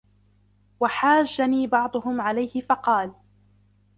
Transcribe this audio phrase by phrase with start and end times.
[0.79, 3.13] وَحَاجَّنِي بَعْضُهُمْ عَلَيْهِ فَقَالَ